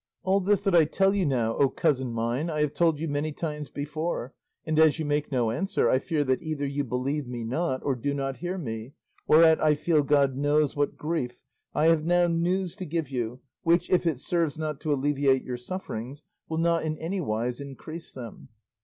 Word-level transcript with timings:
All 0.23 0.39
this 0.39 0.63
that 0.63 0.73
I 0.73 0.85
tell 0.85 1.13
you 1.13 1.27
now, 1.27 1.55
O 1.57 1.69
cousin 1.69 2.11
mine, 2.11 2.49
I 2.49 2.61
have 2.61 2.73
told 2.73 2.99
you 2.99 3.07
many 3.07 3.31
times 3.31 3.69
before, 3.69 4.33
and 4.65 4.79
as 4.79 4.97
you 4.97 5.05
make 5.05 5.31
no 5.31 5.51
answer, 5.51 5.91
I 5.91 5.99
fear 5.99 6.23
that 6.23 6.41
either 6.41 6.65
you 6.65 6.83
believe 6.83 7.27
me 7.27 7.43
not, 7.43 7.81
or 7.83 7.93
do 7.93 8.11
not 8.11 8.37
hear 8.37 8.57
me, 8.57 8.93
whereat 9.27 9.61
I 9.63 9.75
feel 9.75 10.01
God 10.01 10.35
knows 10.35 10.75
what 10.75 10.97
grief. 10.97 11.43
I 11.75 11.85
have 11.89 12.03
now 12.03 12.25
news 12.25 12.75
to 12.77 12.85
give 12.87 13.09
you, 13.09 13.41
which, 13.61 13.91
if 13.91 14.07
it 14.07 14.17
serves 14.17 14.57
not 14.57 14.81
to 14.81 14.91
alleviate 14.91 15.43
your 15.43 15.57
sufferings, 15.57 16.23
will 16.49 16.57
not 16.57 16.83
in 16.83 16.97
any 16.97 17.21
wise 17.21 17.61
increase 17.61 18.11
them. 18.11 18.49